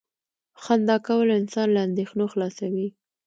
•خندا 0.63 0.95
کول 1.07 1.27
انسان 1.39 1.67
له 1.75 1.81
اندېښنو 1.87 2.25
خلاصوي. 2.33 2.87